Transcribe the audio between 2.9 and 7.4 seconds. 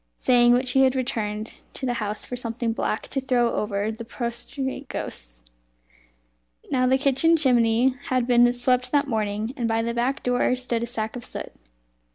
to throw over the prostrate ghosts. Now the kitchen